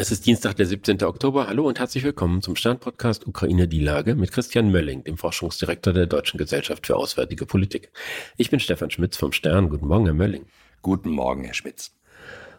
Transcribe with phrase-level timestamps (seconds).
[0.00, 1.02] Es ist Dienstag, der 17.
[1.02, 1.46] Oktober.
[1.46, 6.06] Hallo und herzlich willkommen zum Stern-Podcast Ukraine die Lage mit Christian Mölling, dem Forschungsdirektor der
[6.06, 7.90] Deutschen Gesellschaft für Auswärtige Politik.
[8.38, 9.68] Ich bin Stefan Schmitz vom Stern.
[9.68, 10.46] Guten Morgen, Herr Mölling.
[10.80, 11.94] Guten Morgen, Herr Schmitz.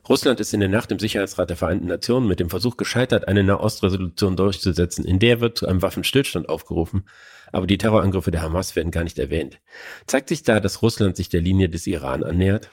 [0.08, 3.44] Russland ist in der Nacht im Sicherheitsrat der Vereinten Nationen mit dem Versuch gescheitert, eine
[3.44, 5.04] Nahost-Resolution durchzusetzen.
[5.04, 7.08] In der wird zu einem Waffenstillstand aufgerufen.
[7.52, 9.60] Aber die Terrorangriffe der Hamas werden gar nicht erwähnt.
[10.06, 12.70] Zeigt sich da, dass Russland sich der Linie des Iran annähert?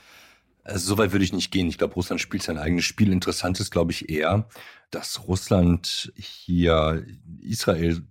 [0.69, 1.69] Also so weit würde ich nicht gehen.
[1.69, 3.11] Ich glaube, Russland spielt sein eigenes Spiel.
[3.11, 4.47] Interessant ist, glaube ich, eher,
[4.91, 7.07] dass Russland hier
[7.41, 8.03] Israel,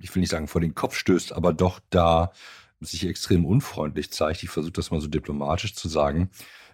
[0.00, 2.32] ich will nicht sagen vor den Kopf stößt, aber doch da
[2.80, 4.44] sich extrem unfreundlich zeigt.
[4.44, 6.30] Ich versuche das mal so diplomatisch zu sagen.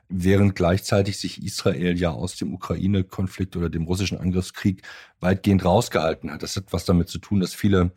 [0.08, 4.82] Während gleichzeitig sich Israel ja aus dem Ukraine-Konflikt oder dem russischen Angriffskrieg
[5.20, 6.42] weitgehend rausgehalten hat.
[6.42, 7.92] Das hat was damit zu tun, dass viele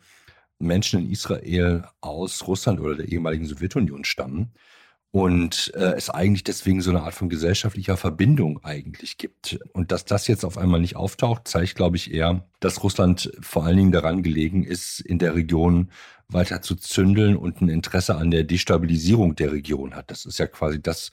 [0.58, 4.54] Menschen in Israel aus Russland oder der ehemaligen Sowjetunion stammen
[5.16, 9.58] und äh, es eigentlich deswegen so eine Art von gesellschaftlicher Verbindung eigentlich gibt.
[9.72, 13.64] Und dass das jetzt auf einmal nicht auftaucht, zeigt, glaube ich, eher, dass Russland vor
[13.64, 15.90] allen Dingen daran gelegen ist, in der Region
[16.28, 20.10] weiter zu zündeln und ein Interesse an der Destabilisierung der Region hat.
[20.10, 21.12] Das ist ja quasi das,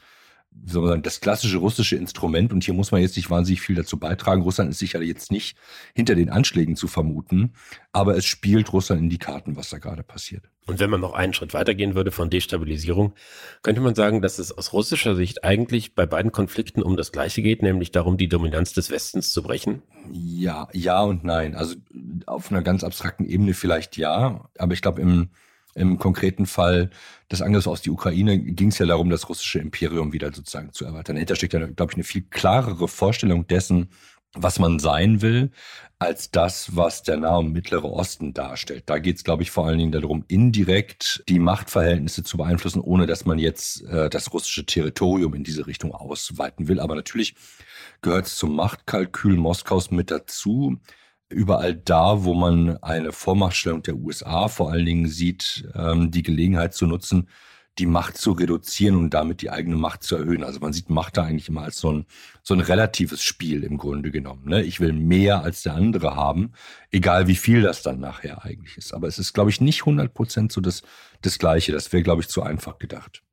[0.51, 2.51] wie soll man sagen, das klassische russische Instrument.
[2.51, 4.41] Und hier muss man jetzt nicht wahnsinnig viel dazu beitragen.
[4.41, 5.55] Russland ist sicherlich jetzt nicht
[5.95, 7.53] hinter den Anschlägen zu vermuten,
[7.93, 10.49] aber es spielt Russland in die Karten, was da gerade passiert.
[10.65, 13.13] Und wenn man noch einen Schritt weitergehen würde von Destabilisierung,
[13.63, 17.41] könnte man sagen, dass es aus russischer Sicht eigentlich bei beiden Konflikten um das Gleiche
[17.41, 19.81] geht, nämlich darum, die Dominanz des Westens zu brechen?
[20.11, 21.55] Ja, ja und nein.
[21.55, 21.75] Also
[22.25, 25.29] auf einer ganz abstrakten Ebene vielleicht ja, aber ich glaube im
[25.75, 26.89] im konkreten Fall
[27.31, 30.85] des Angriffs aus die Ukraine ging es ja darum, das russische Imperium wieder sozusagen zu
[30.85, 31.15] erweitern.
[31.15, 33.89] Dahinter steckt ja, glaube ich, eine viel klarere Vorstellung dessen,
[34.33, 35.51] was man sein will,
[35.99, 38.83] als das, was der Nahe und Mittlere Osten darstellt.
[38.87, 43.05] Da geht es, glaube ich, vor allen Dingen darum, indirekt die Machtverhältnisse zu beeinflussen, ohne
[43.05, 46.79] dass man jetzt äh, das russische Territorium in diese Richtung ausweiten will.
[46.79, 47.35] Aber natürlich
[48.01, 50.77] gehört es zum Machtkalkül Moskaus mit dazu,
[51.29, 56.73] überall da, wo man eine Vormachtstellung der USA vor allen Dingen sieht, ähm, die Gelegenheit
[56.73, 57.29] zu nutzen,
[57.79, 60.43] die Macht zu reduzieren und damit die eigene Macht zu erhöhen.
[60.43, 62.05] Also man sieht Macht da eigentlich immer als so ein,
[62.43, 64.47] so ein relatives Spiel im Grunde genommen.
[64.47, 64.61] Ne?
[64.61, 66.51] Ich will mehr als der andere haben,
[66.91, 68.93] egal wie viel das dann nachher eigentlich ist.
[68.93, 70.83] Aber es ist, glaube ich, nicht 100 Prozent so das,
[71.21, 71.71] das Gleiche.
[71.71, 73.23] Das wäre, glaube ich, zu einfach gedacht.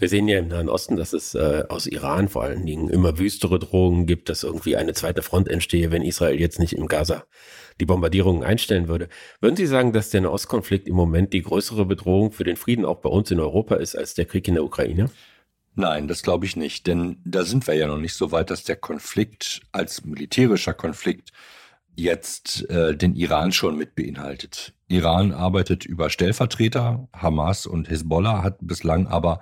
[0.00, 3.18] Wir sehen ja im Nahen Osten, dass es äh, aus Iran vor allen Dingen immer
[3.18, 7.26] wüstere Drohungen gibt, dass irgendwie eine zweite Front entstehe, wenn Israel jetzt nicht im Gaza
[7.80, 9.10] die Bombardierungen einstellen würde.
[9.42, 13.02] Würden Sie sagen, dass der Nahostkonflikt im Moment die größere Bedrohung für den Frieden auch
[13.02, 15.10] bei uns in Europa ist als der Krieg in der Ukraine?
[15.74, 18.64] Nein, das glaube ich nicht, denn da sind wir ja noch nicht so weit, dass
[18.64, 21.30] der Konflikt als militärischer Konflikt
[21.96, 24.74] jetzt äh, den Iran schon mit beinhaltet.
[24.88, 29.40] Iran arbeitet über Stellvertreter, Hamas und Hezbollah hat bislang aber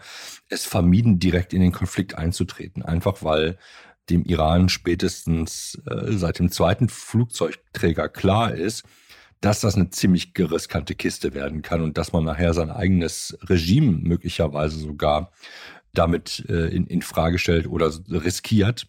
[0.48, 3.58] es vermieden, direkt in den Konflikt einzutreten, einfach weil
[4.10, 8.84] dem Iran spätestens äh, seit dem zweiten Flugzeugträger klar ist,
[9.40, 13.98] dass das eine ziemlich riskante Kiste werden kann und dass man nachher sein eigenes Regime
[14.02, 15.30] möglicherweise sogar
[15.94, 18.88] damit äh, in, in Frage stellt oder riskiert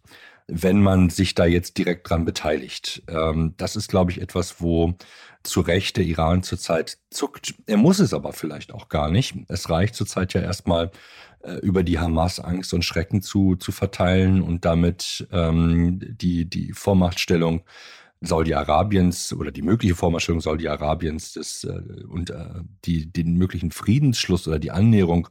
[0.52, 3.04] wenn man sich da jetzt direkt dran beteiligt.
[3.08, 4.96] Ähm, das ist, glaube ich, etwas, wo
[5.44, 7.56] zu Recht der Iran zurzeit zuckt.
[7.66, 9.36] Er muss es aber vielleicht auch gar nicht.
[9.48, 10.92] Es reicht zurzeit ja erstmal
[11.42, 16.74] äh, über die Hamas Angst und Schrecken zu, zu verteilen und damit ähm, die, die
[16.74, 17.62] Vormachtstellung
[18.22, 24.72] Saudi-Arabiens oder die mögliche Vormachtstellung Saudi-Arabiens äh, und äh, die, den möglichen Friedensschluss oder die
[24.72, 25.30] Annäherung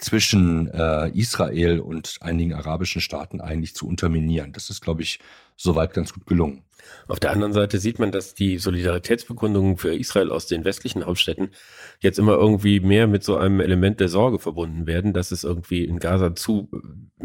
[0.00, 4.52] zwischen äh, Israel und einigen arabischen Staaten eigentlich zu unterminieren.
[4.52, 5.20] Das ist, glaube ich,
[5.60, 6.64] soweit ganz gut gelungen.
[7.06, 11.50] Auf der anderen Seite sieht man, dass die Solidaritätsbekundungen für Israel aus den westlichen Hauptstädten
[12.00, 15.84] jetzt immer irgendwie mehr mit so einem Element der Sorge verbunden werden, dass es irgendwie
[15.84, 16.70] in Gaza zu,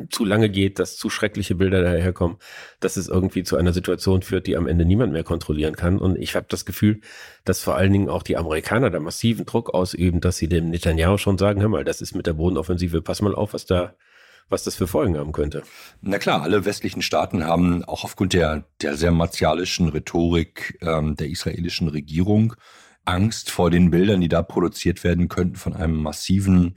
[0.10, 2.38] zu lange geht, dass zu schreckliche Bilder daherkommen,
[2.80, 5.98] dass es irgendwie zu einer Situation führt, die am Ende niemand mehr kontrollieren kann.
[5.98, 7.00] Und ich habe das Gefühl,
[7.46, 11.18] dass vor allen Dingen auch die Amerikaner da massiven Druck ausüben, dass sie dem Netanyahu
[11.18, 13.96] schon sagen, hör mal, das ist mit der Bodenoffensive, pass mal auf, was da
[14.50, 15.64] was das für Folgen haben könnte.
[16.02, 21.30] Na klar, alle westlichen Staaten haben auch aufgrund der, der sehr martialischen Rhetorik ähm, der
[21.30, 22.56] israelischen Regierung
[23.06, 26.76] Angst vor den Bildern, die da produziert werden könnten von einem massiven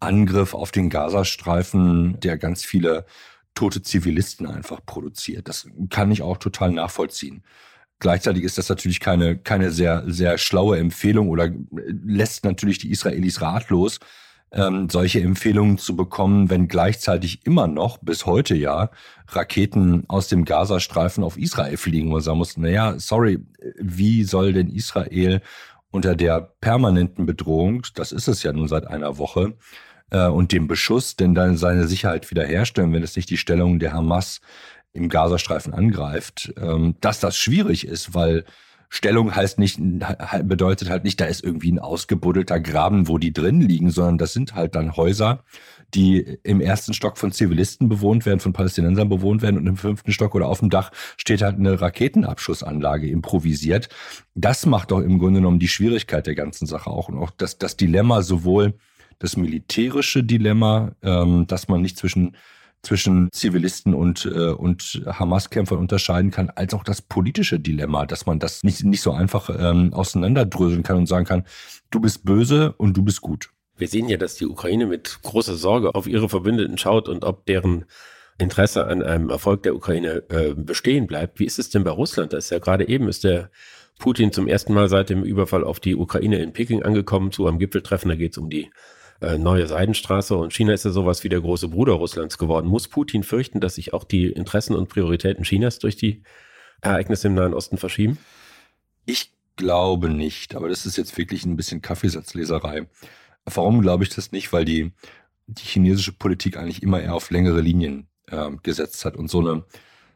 [0.00, 3.06] Angriff auf den Gazastreifen, der ganz viele
[3.54, 5.48] tote Zivilisten einfach produziert.
[5.48, 7.42] Das kann ich auch total nachvollziehen.
[7.98, 13.40] Gleichzeitig ist das natürlich keine, keine sehr, sehr schlaue Empfehlung oder lässt natürlich die Israelis
[13.40, 14.00] ratlos,
[14.52, 18.90] ähm, solche Empfehlungen zu bekommen, wenn gleichzeitig immer noch bis heute ja
[19.28, 23.44] Raketen aus dem Gazastreifen auf Israel fliegen, man sagen muss, naja, sorry,
[23.78, 25.40] wie soll denn Israel
[25.90, 29.54] unter der permanenten Bedrohung, das ist es ja nun seit einer Woche,
[30.10, 33.92] äh, und dem Beschuss denn dann seine Sicherheit wiederherstellen, wenn es nicht die Stellung der
[33.92, 34.40] Hamas
[34.92, 38.44] im Gazastreifen angreift, ähm, dass das schwierig ist, weil
[38.88, 39.80] Stellung heißt nicht,
[40.44, 44.32] bedeutet halt nicht, da ist irgendwie ein ausgebuddelter Graben, wo die drin liegen, sondern das
[44.32, 45.44] sind halt dann Häuser,
[45.94, 50.12] die im ersten Stock von Zivilisten bewohnt werden, von Palästinensern bewohnt werden und im fünften
[50.12, 53.88] Stock oder auf dem Dach steht halt eine Raketenabschussanlage improvisiert.
[54.34, 57.58] Das macht doch im Grunde genommen die Schwierigkeit der ganzen Sache auch und auch das,
[57.58, 58.74] das Dilemma sowohl
[59.18, 62.36] das militärische Dilemma, ähm, dass man nicht zwischen
[62.86, 68.38] zwischen Zivilisten und, äh, und Hamas-Kämpfern unterscheiden kann, als auch das politische Dilemma, dass man
[68.38, 71.44] das nicht, nicht so einfach ähm, auseinanderdröseln kann und sagen kann,
[71.90, 73.50] du bist böse und du bist gut.
[73.76, 77.44] Wir sehen ja, dass die Ukraine mit großer Sorge auf ihre Verbündeten schaut und ob
[77.46, 77.84] deren
[78.38, 81.40] Interesse an einem Erfolg der Ukraine äh, bestehen bleibt.
[81.40, 82.32] Wie ist es denn bei Russland?
[82.32, 83.50] Da ist ja gerade eben ist der
[83.98, 87.58] Putin zum ersten Mal seit dem Überfall auf die Ukraine in Peking angekommen zu einem
[87.58, 88.10] Gipfeltreffen.
[88.10, 88.70] Da geht es um die
[89.20, 92.66] äh, neue Seidenstraße und China ist ja sowas wie der große Bruder Russlands geworden.
[92.66, 96.22] Muss Putin fürchten, dass sich auch die Interessen und Prioritäten Chinas durch die
[96.80, 98.18] Ereignisse im Nahen Osten verschieben?
[99.04, 102.86] Ich glaube nicht, aber das ist jetzt wirklich ein bisschen Kaffeesatzleserei.
[103.44, 104.52] Warum glaube ich das nicht?
[104.52, 104.92] Weil die,
[105.46, 109.64] die chinesische Politik eigentlich immer eher auf längere Linien äh, gesetzt hat und so eine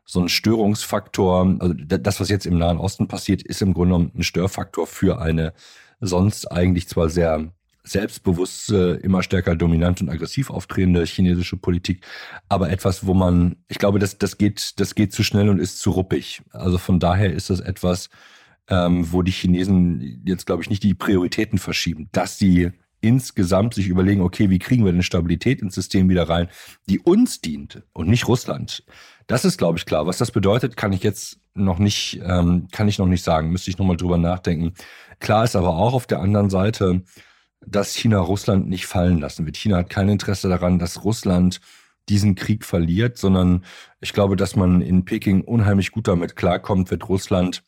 [0.05, 4.13] so ein Störungsfaktor, also das, was jetzt im Nahen Osten passiert, ist im Grunde genommen
[4.17, 5.53] ein Störfaktor für eine
[6.01, 7.53] sonst eigentlich zwar sehr
[7.91, 12.07] selbstbewusst, immer stärker dominant und aggressiv auftretende chinesische Politik,
[12.49, 15.79] aber etwas, wo man, ich glaube, das, das, geht, das geht zu schnell und ist
[15.79, 16.43] zu ruppig.
[16.51, 18.11] Also von daher ist das etwas,
[18.69, 22.71] ähm, wo die Chinesen jetzt, glaube ich, nicht die Prioritäten verschieben, dass sie
[23.01, 26.49] insgesamt sich überlegen, okay, wie kriegen wir denn Stabilität ins System wieder rein,
[26.89, 28.85] die uns dient und nicht Russland.
[29.27, 30.07] Das ist, glaube ich, klar.
[30.07, 33.51] Was das bedeutet, kann ich jetzt noch nicht, ähm, kann ich noch nicht sagen.
[33.51, 34.75] Müsste ich nochmal drüber nachdenken.
[35.19, 37.03] Klar ist aber auch auf der anderen Seite,
[37.65, 39.57] dass China Russland nicht fallen lassen wird.
[39.57, 41.61] China hat kein Interesse daran, dass Russland
[42.09, 43.65] diesen Krieg verliert, sondern
[44.01, 47.63] ich glaube, dass man in Peking unheimlich gut damit klarkommt, wird Russland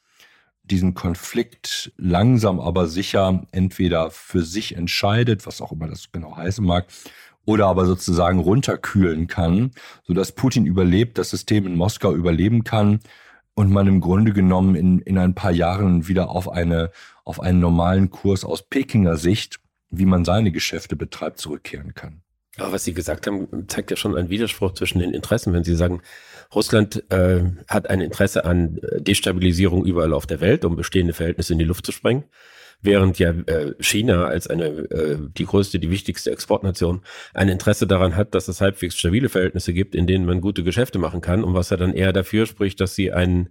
[0.65, 6.65] diesen Konflikt langsam aber sicher entweder für sich entscheidet, was auch immer das genau heißen
[6.65, 6.87] mag,
[7.45, 9.73] oder aber sozusagen runterkühlen kann,
[10.05, 13.01] sodass Putin überlebt, das System in Moskau überleben kann
[13.55, 16.91] und man im Grunde genommen in, in ein paar Jahren wieder auf eine,
[17.25, 19.61] auf einen normalen Kurs aus Pekinger Sicht,
[19.93, 22.23] wie man seine Geschäfte betreibt, zurückkehren kann.
[22.59, 25.75] Aber was Sie gesagt haben, zeigt ja schon einen Widerspruch zwischen den Interessen, wenn Sie
[25.75, 26.03] sagen,
[26.55, 31.59] Russland äh, hat ein Interesse an Destabilisierung überall auf der Welt, um bestehende Verhältnisse in
[31.59, 32.25] die Luft zu sprengen,
[32.83, 37.01] während ja äh, China als eine äh, die größte, die wichtigste Exportnation
[37.33, 40.99] ein Interesse daran hat, dass es halbwegs stabile Verhältnisse gibt, in denen man gute Geschäfte
[40.99, 43.49] machen kann und was ja dann eher dafür spricht, dass sie einen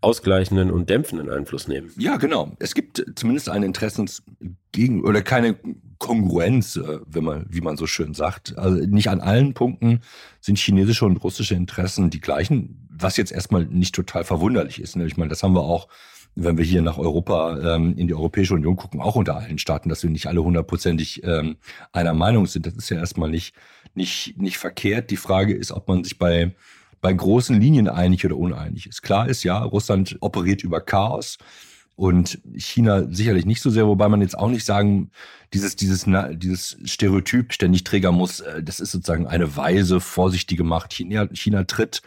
[0.00, 1.90] ausgleichenden und dämpfenden Einfluss nehmen.
[1.96, 2.52] Ja, genau.
[2.58, 5.56] Es gibt zumindest ein Interessensgegen oder keine
[5.98, 8.56] Kongruenz, äh, wenn man, wie man so schön sagt.
[8.58, 10.00] Also nicht an allen Punkten
[10.40, 14.96] sind chinesische und russische Interessen die gleichen, was jetzt erstmal nicht total verwunderlich ist.
[14.96, 15.06] Ne?
[15.06, 15.88] Ich meine, das haben wir auch,
[16.34, 19.88] wenn wir hier nach Europa, ähm, in die Europäische Union gucken, auch unter allen Staaten,
[19.88, 21.56] dass wir nicht alle hundertprozentig ähm,
[21.92, 22.66] einer Meinung sind.
[22.66, 23.54] Das ist ja erstmal nicht,
[23.94, 25.10] nicht, nicht verkehrt.
[25.10, 26.54] Die Frage ist, ob man sich bei
[27.00, 29.02] bei großen Linien einig oder uneinig ist.
[29.02, 31.38] Klar ist ja, Russland operiert über Chaos
[31.96, 35.10] und China sicherlich nicht so sehr, wobei man jetzt auch nicht sagen,
[35.54, 40.92] dieses, dieses, dieses Stereotyp ständig träger muss, äh, das ist sozusagen eine weise, vorsichtige Macht.
[40.92, 42.02] China, China tritt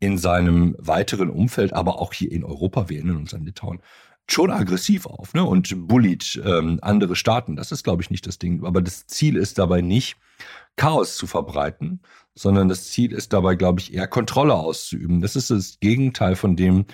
[0.00, 3.80] in seinem weiteren Umfeld, aber auch hier in Europa, wir erinnern uns an Litauen,
[4.28, 5.44] schon aggressiv auf ne?
[5.44, 7.56] und bullied ähm, andere Staaten.
[7.56, 8.64] Das ist, glaube ich, nicht das Ding.
[8.64, 10.16] Aber das Ziel ist dabei nicht,
[10.76, 12.00] Chaos zu verbreiten,
[12.34, 15.20] sondern das Ziel ist dabei, glaube ich, eher Kontrolle auszuüben.
[15.20, 16.84] Das ist das Gegenteil von dem,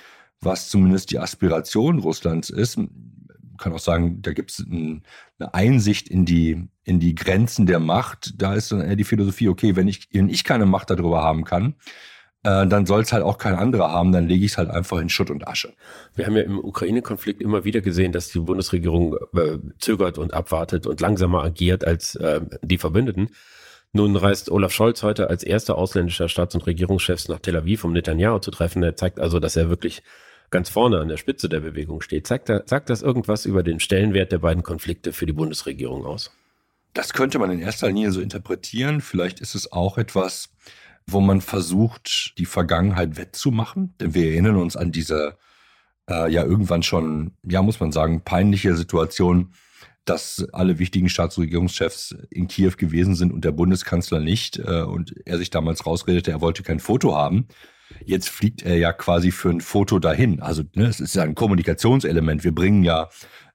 [0.41, 2.77] was zumindest die Aspiration Russlands ist.
[2.77, 5.03] Man kann auch sagen, da gibt es ein,
[5.39, 8.41] eine Einsicht in die, in die Grenzen der Macht.
[8.41, 11.45] Da ist dann eher die Philosophie, okay, wenn ich, wenn ich keine Macht darüber haben
[11.45, 11.75] kann,
[12.44, 14.99] äh, dann soll es halt auch kein anderer haben, dann lege ich es halt einfach
[14.99, 15.72] in Schutt und Asche.
[16.14, 20.87] Wir haben ja im Ukraine-Konflikt immer wieder gesehen, dass die Bundesregierung äh, zögert und abwartet
[20.87, 23.30] und langsamer agiert als äh, die Verbündeten.
[23.92, 27.92] Nun reist Olaf Scholz heute als erster ausländischer Staats- und Regierungschef nach Tel Aviv, um
[27.92, 28.82] Netanyahu zu treffen.
[28.82, 30.02] Er zeigt also, dass er wirklich
[30.50, 32.26] ganz vorne an der Spitze der Bewegung steht.
[32.26, 36.30] Sagt, er, sagt das irgendwas über den Stellenwert der beiden Konflikte für die Bundesregierung aus?
[36.94, 39.00] Das könnte man in erster Linie so interpretieren.
[39.00, 40.50] Vielleicht ist es auch etwas,
[41.06, 43.94] wo man versucht, die Vergangenheit wettzumachen.
[44.00, 45.37] Denn wir erinnern uns an diese
[46.09, 49.52] äh, ja irgendwann schon, ja muss man sagen, peinliche Situation
[50.04, 54.59] dass alle wichtigen Staats- und Regierungschefs in Kiew gewesen sind und der Bundeskanzler nicht.
[54.59, 57.47] Äh, und er sich damals rausredete, er wollte kein Foto haben.
[58.04, 60.40] Jetzt fliegt er ja quasi für ein Foto dahin.
[60.40, 62.42] Also ne, es ist ja ein Kommunikationselement.
[62.42, 63.11] Wir bringen ja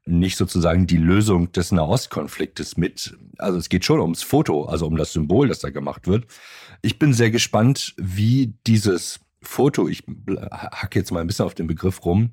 [0.08, 3.18] nicht sozusagen die Lösung des Nahostkonfliktes mit.
[3.38, 6.26] Also es geht schon ums Foto, also um das Symbol, das da gemacht wird.
[6.82, 10.04] Ich bin sehr gespannt, wie dieses Foto, ich
[10.52, 12.32] hacke jetzt mal ein bisschen auf den Begriff rum,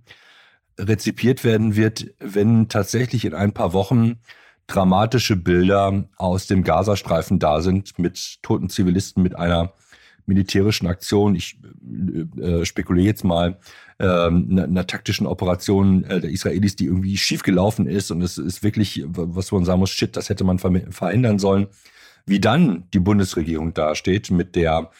[0.78, 4.20] rezipiert werden wird, wenn tatsächlich in ein paar Wochen
[4.66, 9.72] dramatische Bilder aus dem Gazastreifen da sind mit toten Zivilisten, mit einer
[10.26, 11.34] militärischen Aktion.
[11.34, 11.58] Ich
[12.40, 13.58] äh, spekuliere jetzt mal
[13.98, 18.62] äh, einer, einer taktischen Operation äh, der Israelis, die irgendwie schiefgelaufen ist und es ist
[18.62, 21.68] wirklich, was man sagen muss, shit, das hätte man verändern sollen.
[22.26, 24.90] Wie dann die Bundesregierung dasteht mit der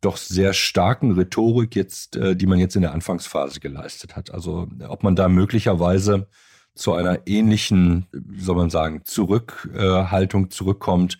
[0.00, 4.32] doch sehr starken Rhetorik jetzt, äh, die man jetzt in der Anfangsphase geleistet hat.
[4.32, 6.26] Also ob man da möglicherweise
[6.74, 11.18] zu einer ähnlichen, wie soll man sagen, Zurückhaltung zurückkommt,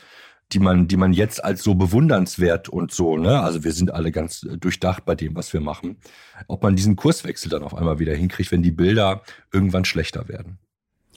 [0.53, 4.13] die man, die man jetzt als so bewundernswert und so, ne, also wir sind alle
[4.13, 5.97] ganz durchdacht bei dem, was wir machen,
[6.49, 10.59] ob man diesen Kurswechsel dann auf einmal wieder hinkriegt, wenn die Bilder irgendwann schlechter werden.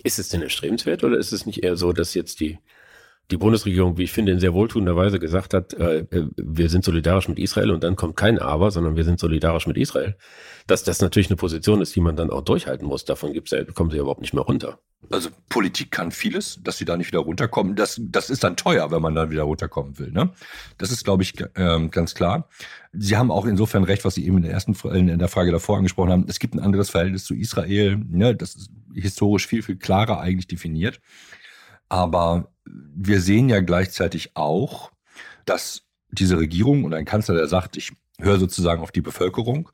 [0.04, 2.60] Ist es denn erstrebenswert oder ist es nicht eher so, dass jetzt die
[3.32, 6.84] die Bundesregierung, wie ich finde, in sehr wohltuender Weise gesagt hat, äh, äh, wir sind
[6.84, 10.16] solidarisch mit Israel und dann kommt kein Aber, sondern wir sind solidarisch mit Israel.
[10.68, 13.06] Dass das natürlich eine Position ist, die man dann auch durchhalten muss.
[13.06, 14.80] Davon gibt's ja, kommen sie überhaupt nicht mehr runter.
[15.12, 17.76] Also Politik kann vieles, dass sie da nicht wieder runterkommen.
[17.76, 20.12] Das, das ist dann teuer, wenn man dann wieder runterkommen will.
[20.12, 20.32] Ne?
[20.78, 22.48] Das ist, glaube ich, ähm, ganz klar.
[22.94, 25.78] Sie haben auch insofern recht, was Sie eben in der ersten in der Frage davor
[25.78, 26.26] angesprochen haben.
[26.28, 27.98] Es gibt ein anderes Verhältnis zu Israel.
[27.98, 28.36] Ne?
[28.36, 31.02] Das ist historisch viel, viel klarer eigentlich definiert.
[31.90, 34.92] Aber wir sehen ja gleichzeitig auch,
[35.46, 39.70] dass diese Regierung und ein Kanzler, der sagt, ich höre sozusagen auf die Bevölkerung,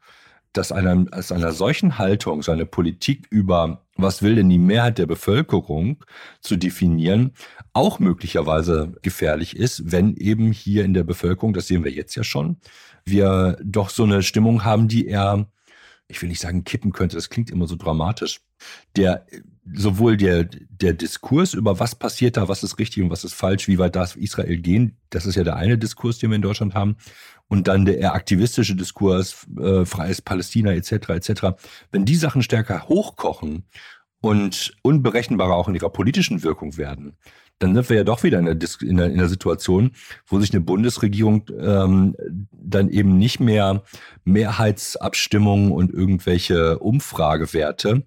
[0.53, 5.05] dass einer, aus einer solchen Haltung, seine Politik über, was will denn die Mehrheit der
[5.05, 6.03] Bevölkerung
[6.41, 7.31] zu definieren,
[7.73, 12.23] auch möglicherweise gefährlich ist, wenn eben hier in der Bevölkerung, das sehen wir jetzt ja
[12.23, 12.57] schon,
[13.05, 15.47] wir doch so eine Stimmung haben, die er,
[16.11, 18.41] ich will nicht sagen kippen könnte, das klingt immer so dramatisch,
[18.95, 19.25] der
[19.73, 23.67] sowohl der, der Diskurs über was passiert da, was ist richtig und was ist falsch,
[23.67, 26.73] wie weit darf Israel gehen, das ist ja der eine Diskurs, den wir in Deutschland
[26.73, 26.97] haben,
[27.47, 30.91] und dann der eher aktivistische Diskurs, äh, freies Palästina etc.
[31.09, 31.31] etc.
[31.91, 33.65] Wenn die Sachen stärker hochkochen
[34.21, 37.17] und unberechenbarer auch in ihrer politischen Wirkung werden,
[37.61, 39.91] dann sind wir ja doch wieder in der, in der, in der Situation,
[40.25, 42.15] wo sich eine Bundesregierung ähm,
[42.51, 43.83] dann eben nicht mehr
[44.23, 48.03] Mehrheitsabstimmungen und irgendwelche Umfragewerte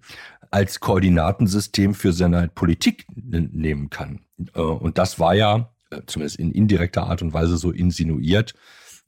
[0.51, 4.19] als Koordinatensystem für seine Politik nehmen kann.
[4.53, 8.55] Äh, und das war ja, äh, zumindest in indirekter Art und Weise so insinuiert,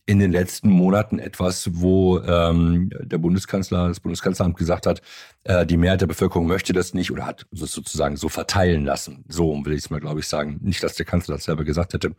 [0.08, 5.02] in den letzten Monaten etwas, wo ähm, der Bundeskanzler, das Bundeskanzleramt gesagt hat,
[5.44, 9.26] äh, die Mehrheit der Bevölkerung möchte das nicht oder hat es sozusagen so verteilen lassen.
[9.28, 10.60] So will ich es mal, glaube ich, sagen.
[10.64, 12.16] Nicht, dass der Kanzler das selber gesagt hätte.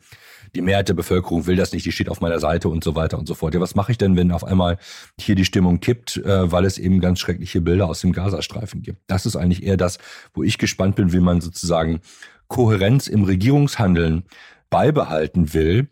[0.55, 3.19] Die Mehrheit der Bevölkerung will das nicht, die steht auf meiner Seite und so weiter
[3.19, 3.55] und so fort.
[3.55, 4.77] Ja, was mache ich denn, wenn auf einmal
[5.19, 9.01] hier die Stimmung kippt, äh, weil es eben ganz schreckliche Bilder aus dem Gazastreifen gibt?
[9.07, 9.97] Das ist eigentlich eher das,
[10.35, 12.01] wo ich gespannt bin, wie man sozusagen
[12.49, 14.25] Kohärenz im Regierungshandeln
[14.69, 15.89] beibehalten will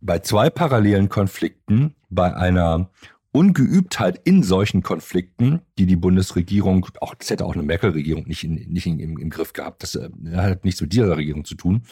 [0.00, 2.90] bei zwei parallelen Konflikten, bei einer
[3.32, 8.54] Ungeübtheit in solchen Konflikten, die die Bundesregierung, auch das hätte auch eine Merkel-Regierung nicht, in,
[8.54, 11.82] nicht in, im, im, Griff gehabt, das äh, hat nichts mit dieser Regierung zu tun.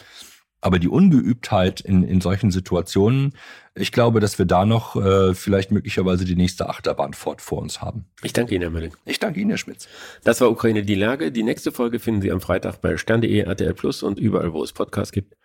[0.59, 3.33] Aber die Ungeübtheit in, in solchen Situationen,
[3.75, 8.05] ich glaube, dass wir da noch äh, vielleicht möglicherweise die nächste Achterbahnfahrt vor uns haben.
[8.23, 8.93] Ich danke Ihnen, Herr Mölling.
[9.05, 9.87] Ich danke Ihnen, Herr Schmitz.
[10.23, 11.31] Das war Ukraine die Lage.
[11.31, 14.73] Die nächste Folge finden Sie am Freitag bei stern.de, RTL Plus und überall, wo es
[14.73, 15.35] Podcasts gibt.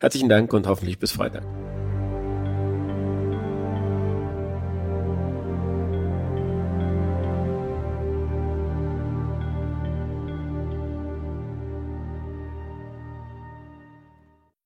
[0.00, 1.44] Herzlichen Dank und hoffentlich bis Freitag.